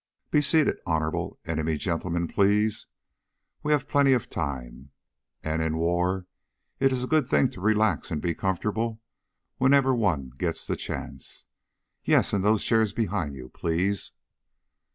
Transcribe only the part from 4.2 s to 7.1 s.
time. And in war it is a